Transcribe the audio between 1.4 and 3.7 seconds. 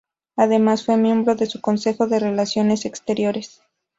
su Consejo de Relaciones Exteriores.